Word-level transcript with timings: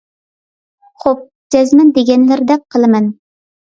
خوپ، 1.03 1.21
جەزمەن 1.57 1.93
دېگەنلىرىدەك 1.99 2.67
قىلىمەن. 2.77 3.13